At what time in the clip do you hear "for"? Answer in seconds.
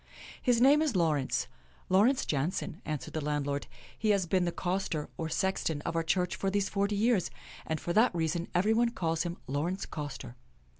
6.35-6.49, 7.79-7.93